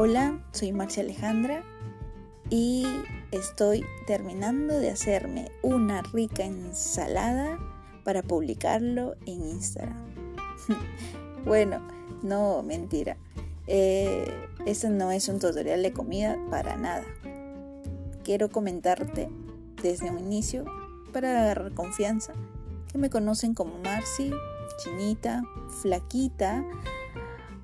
[0.00, 1.64] Hola, soy Marcia Alejandra
[2.50, 2.86] y
[3.32, 7.58] estoy terminando de hacerme una rica ensalada
[8.04, 10.06] para publicarlo en Instagram.
[11.44, 11.80] bueno,
[12.22, 13.16] no, mentira.
[13.66, 14.32] Eh,
[14.66, 17.04] esto no es un tutorial de comida para nada.
[18.22, 19.28] Quiero comentarte
[19.82, 20.64] desde un inicio
[21.12, 22.34] para agarrar confianza
[22.92, 24.30] que me conocen como Marci,
[24.80, 25.42] chinita,
[25.82, 26.64] flaquita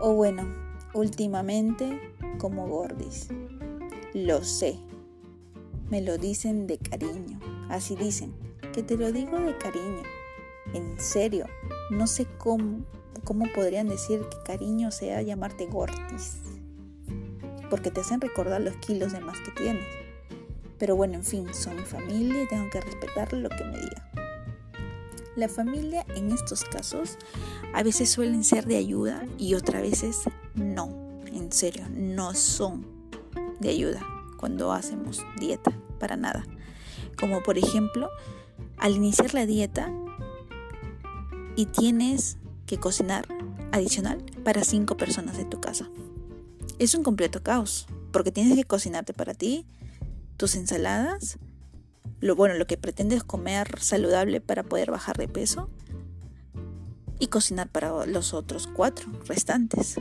[0.00, 0.42] o bueno,
[0.92, 3.28] últimamente como gordis.
[4.14, 4.78] Lo sé.
[5.90, 7.38] Me lo dicen de cariño.
[7.68, 8.34] Así dicen,
[8.72, 10.02] que te lo digo de cariño.
[10.74, 11.46] En serio,
[11.90, 12.84] no sé cómo,
[13.24, 16.38] cómo podrían decir que cariño sea llamarte gordis.
[17.70, 19.84] Porque te hacen recordar los kilos de más que tienes.
[20.78, 24.02] Pero bueno, en fin, son mi familia y tengo que respetar lo que me digan.
[25.36, 27.18] La familia en estos casos
[27.74, 30.22] a veces suelen ser de ayuda y otras veces
[30.54, 31.05] no.
[31.46, 32.84] En serio, no son
[33.60, 34.04] de ayuda
[34.36, 36.44] cuando hacemos dieta, para nada.
[37.16, 38.10] Como por ejemplo,
[38.78, 39.92] al iniciar la dieta
[41.54, 43.28] y tienes que cocinar
[43.70, 45.88] adicional para cinco personas de tu casa.
[46.80, 49.66] Es un completo caos, porque tienes que cocinarte para ti,
[50.36, 51.38] tus ensaladas,
[52.18, 55.70] lo bueno, lo que pretendes comer saludable para poder bajar de peso
[57.20, 60.00] y cocinar para los otros cuatro restantes.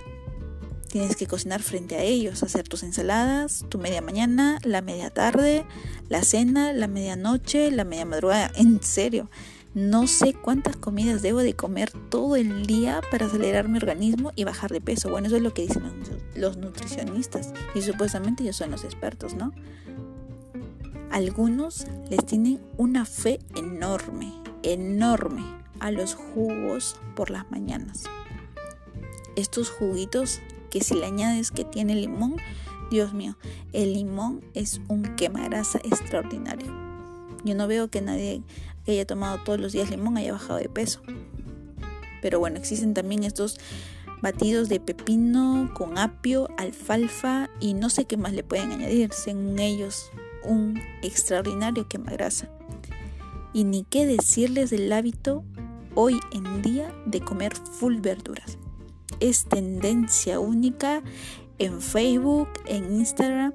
[0.96, 5.66] Tienes que cocinar frente a ellos, hacer tus ensaladas, tu media mañana, la media tarde,
[6.08, 8.50] la cena, la medianoche, la media madrugada.
[8.56, 9.30] En serio,
[9.74, 14.46] no sé cuántas comidas debo de comer todo el día para acelerar mi organismo y
[14.46, 15.10] bajar de peso.
[15.10, 15.84] Bueno, eso es lo que dicen
[16.34, 19.52] los, nutricionistas y supuestamente ellos son los expertos, ¿no?
[21.12, 24.32] Algunos les tienen una fe enorme,
[24.64, 25.44] enorme
[25.82, 28.04] a los jugos por las mañanas.
[29.36, 30.40] Estos juguitos
[30.76, 32.36] que si le añades que tiene limón,
[32.92, 33.38] Dios mío,
[33.72, 36.68] el limón es un quemagrasa extraordinario.
[37.46, 38.44] Yo no veo que nadie
[38.84, 41.00] que haya tomado todos los días limón haya bajado de peso.
[42.22, 43.58] Pero bueno, existen también estos
[44.22, 49.58] batidos de pepino con apio, alfalfa y no sé qué más le pueden añadir, según
[49.60, 50.12] ellos
[50.44, 52.50] un extraordinario quemagrasa.
[53.54, 55.46] Y ni qué decirles del hábito
[55.94, 58.58] hoy en día de comer full verduras.
[59.20, 61.04] Es tendencia única
[61.58, 63.54] en Facebook, en Instagram.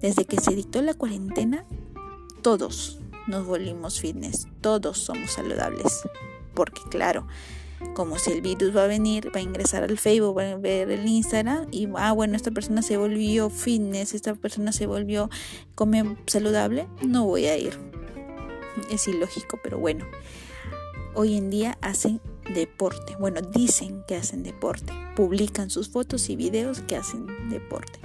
[0.00, 1.66] Desde que se dictó la cuarentena,
[2.42, 6.02] todos nos volvimos fitness, todos somos saludables.
[6.54, 7.26] Porque claro,
[7.94, 10.90] como si el virus va a venir, va a ingresar al Facebook, va a ver
[10.90, 15.30] el Instagram y, ah, bueno, esta persona se volvió fitness, esta persona se volvió
[15.74, 17.78] come saludable, no voy a ir.
[18.90, 20.06] Es ilógico, pero bueno.
[21.14, 22.20] Hoy en día hacen
[22.54, 28.00] deporte, bueno, dicen que hacen deporte, publican sus fotos y videos que hacen deporte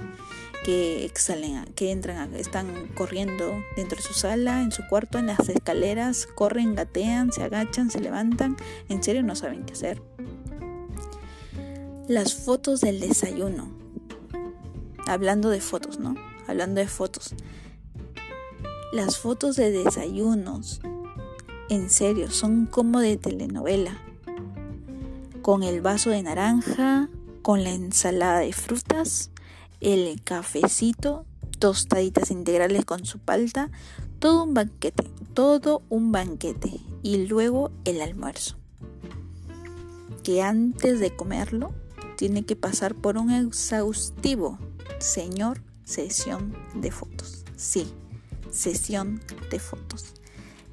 [0.66, 5.48] que exhalen, que entran, están corriendo dentro de su sala, en su cuarto, en las
[5.48, 8.56] escaleras, corren, gatean, se agachan, se levantan,
[8.88, 10.02] en serio no saben qué hacer.
[12.08, 13.70] Las fotos del desayuno.
[15.06, 16.16] Hablando de fotos, ¿no?
[16.48, 17.36] Hablando de fotos.
[18.92, 20.80] Las fotos de desayunos,
[21.68, 24.02] en serio, son como de telenovela.
[25.46, 27.08] Con el vaso de naranja,
[27.42, 29.30] con la ensalada de frutas,
[29.80, 31.24] el cafecito,
[31.60, 33.70] tostaditas integrales con su palta,
[34.18, 38.56] todo un banquete, todo un banquete y luego el almuerzo.
[40.24, 41.72] Que antes de comerlo
[42.16, 44.58] tiene que pasar por un exhaustivo,
[44.98, 47.44] señor, sesión de fotos.
[47.54, 47.86] Sí,
[48.50, 50.06] sesión de fotos.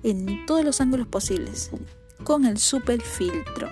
[0.02, 1.70] En todos los ángulos posibles,
[2.24, 3.70] con el super filtro,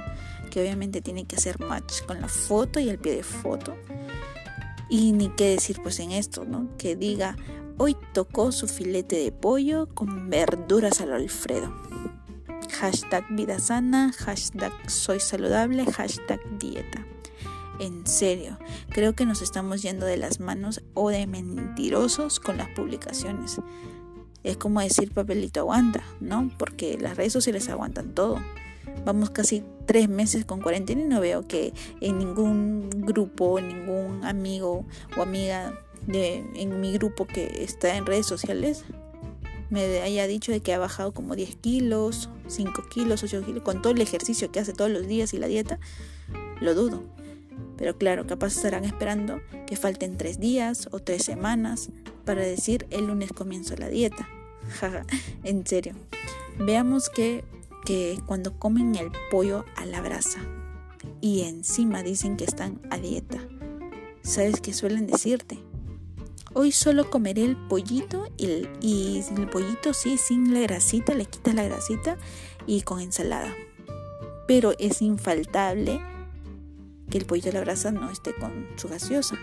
[0.51, 3.75] que obviamente tiene que hacer match con la foto y el pie de foto
[4.91, 6.67] y ni qué decir pues en esto, ¿no?
[6.77, 7.37] Que diga,
[7.77, 11.73] hoy tocó su filete de pollo con verduras al Alfredo.
[12.73, 17.07] Hashtag vida sana, hashtag soy saludable, hashtag dieta.
[17.79, 18.59] En serio,
[18.89, 23.61] creo que nos estamos yendo de las manos o de mentirosos con las publicaciones.
[24.43, 26.51] Es como decir papelito aguanta, ¿no?
[26.57, 28.41] Porque las redes sociales aguantan todo.
[29.05, 34.85] Vamos casi tres meses con cuarentena y no veo que en ningún grupo, ningún amigo
[35.17, 35.73] o amiga
[36.07, 38.83] de, en mi grupo que está en redes sociales
[39.71, 43.81] me haya dicho de que ha bajado como 10 kilos, 5 kilos, 8 kilos, con
[43.81, 45.79] todo el ejercicio que hace todos los días y la dieta,
[46.59, 47.03] lo dudo.
[47.77, 51.89] Pero claro, capaz estarán esperando que falten 3 días o 3 semanas
[52.25, 54.27] para decir el lunes comienzo la dieta.
[55.43, 55.93] en serio.
[56.59, 57.45] Veamos que
[57.85, 60.39] que cuando comen el pollo a la brasa
[61.19, 63.39] y encima dicen que están a dieta.
[64.23, 65.59] ¿sabes qué suelen decirte?
[66.53, 71.25] Hoy solo comeré el pollito y el, y el pollito sí, sin la grasita, le
[71.25, 72.17] quitas la grasita
[72.67, 73.53] y con ensalada.
[74.47, 76.01] Pero es infaltable
[77.09, 79.37] que el pollito de la grasa no esté con su gaseosa.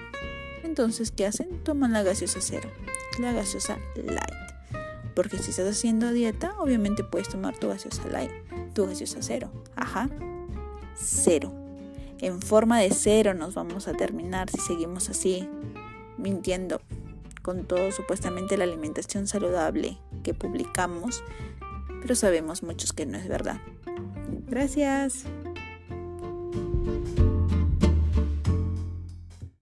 [0.64, 1.62] Entonces, ¿qué hacen?
[1.64, 2.70] Toman la gaseosa cero,
[3.18, 4.47] la gaseosa light.
[5.18, 8.30] Porque si estás haciendo dieta, obviamente puedes tomar tu gaseosa light,
[8.72, 9.50] tu gaseosa cero.
[9.74, 10.08] Ajá,
[10.94, 11.52] cero.
[12.20, 15.48] En forma de cero nos vamos a terminar si seguimos así,
[16.18, 16.80] mintiendo
[17.42, 21.24] con todo supuestamente la alimentación saludable que publicamos,
[22.00, 23.60] pero sabemos muchos que no es verdad.
[24.46, 25.24] Gracias.